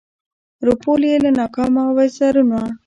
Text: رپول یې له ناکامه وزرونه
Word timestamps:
رپول 0.67 1.01
یې 1.09 1.15
له 1.23 1.31
ناکامه 1.39 1.83
وزرونه 1.97 2.59